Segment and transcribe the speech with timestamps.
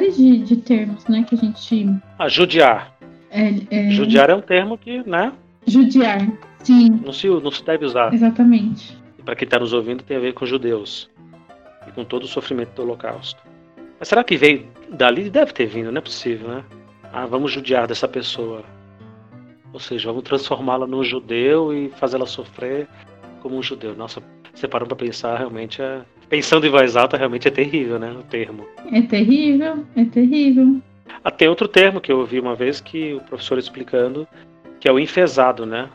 [0.00, 1.24] de, de termos, né?
[1.28, 1.88] Que a gente.
[2.18, 2.94] Ah, judiar.
[3.30, 3.90] É, é...
[3.90, 5.32] Judiar é um termo que, né?
[5.66, 6.20] Judiar,
[6.62, 7.00] sim.
[7.04, 8.12] Não se, não se deve usar.
[8.12, 8.96] Exatamente.
[9.24, 11.10] Para quem está nos ouvindo, tem a ver com judeus
[11.88, 13.42] e com todo o sofrimento do Holocausto.
[13.98, 15.30] Mas será que veio dali?
[15.30, 16.64] Deve ter vindo, não é possível, né?
[17.12, 18.62] Ah, vamos judiar dessa pessoa.
[19.72, 22.86] Ou seja, vamos transformá-la num judeu e fazê-la sofrer
[23.40, 23.94] como um judeu.
[23.96, 24.22] Nossa,
[24.54, 26.02] você parou para pensar, realmente é.
[26.34, 28.10] Pensando em voz alta, realmente é terrível, né?
[28.10, 28.66] O termo.
[28.90, 30.80] É terrível, é terrível.
[31.22, 34.26] Ah, tem outro termo que eu ouvi uma vez que o professor explicando,
[34.80, 35.88] que é o enfesado, né?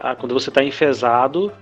[0.00, 1.52] Ah, quando você está enfesado,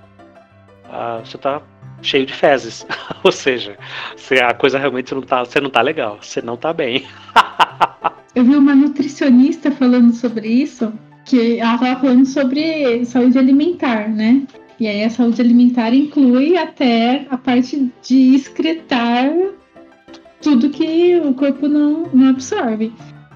[0.89, 1.61] ah, você está
[2.03, 2.87] cheio de fezes.
[3.25, 3.77] Ou seja,
[4.17, 7.07] você, a coisa realmente não tá, você não tá legal, você não tá bem.
[8.33, 10.93] Eu vi uma nutricionista falando sobre isso,
[11.25, 14.47] que ela estava falando sobre saúde alimentar, né?
[14.81, 19.31] E aí a saúde alimentar inclui até a parte de excretar
[20.41, 22.91] tudo que o corpo não, não absorve.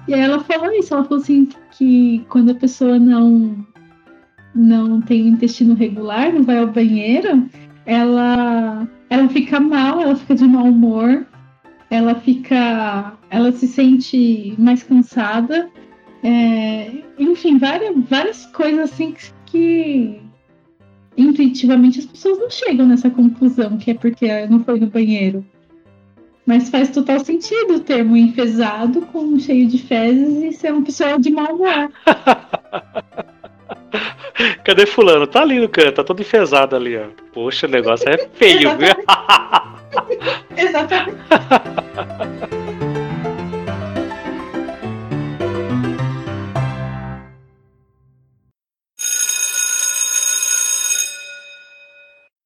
[0.07, 3.63] E aí ela falou isso, ela falou assim que quando a pessoa não
[4.55, 7.47] não tem o intestino regular, não vai ao banheiro,
[7.85, 11.27] ela ela fica mal, ela fica de mau humor,
[11.91, 15.69] ela fica ela se sente mais cansada,
[16.23, 20.25] é, enfim, várias, várias coisas assim que, que
[21.17, 25.45] intuitivamente as pessoas não chegam nessa conclusão que é porque não foi no banheiro.
[26.45, 31.19] Mas faz total sentido o termo enfesado com cheio de fezes e ser uma pessoa
[31.19, 31.91] de mau humor.
[34.63, 35.25] Cadê fulano?
[35.25, 37.05] Tá ali no canto, tá todo enfesado ali, ó.
[37.33, 38.89] Poxa, o negócio é feio, viu?
[40.57, 41.17] Exatamente.